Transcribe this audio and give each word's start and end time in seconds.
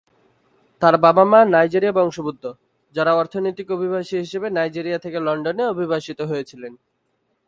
তার 0.81 0.95
বাব-মা 0.97 1.39
নাইজেরীয় 1.45 1.93
বংশোদ্ভূত, 1.93 2.43
যারা 2.95 3.11
অর্থনৈতিক 3.15 3.67
অভিবাসী 3.71 4.15
হিসেবে 4.17 4.47
নাইজেরিয়া 4.49 4.99
থেকে 4.99 5.17
লন্ডনে 5.19 5.63
অভিবাসিত 5.65 6.19
হয়েছিলেন। 6.21 6.73